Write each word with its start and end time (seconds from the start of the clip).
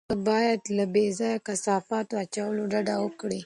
ته 0.09 0.15
باید 0.27 0.61
له 0.77 0.85
بې 0.93 1.05
ځایه 1.19 1.43
کثافاتو 1.47 2.13
اچولو 2.23 2.63
ډډه 2.71 2.95
وکړې. 3.01 3.39